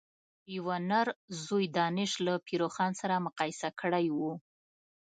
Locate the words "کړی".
3.79-4.05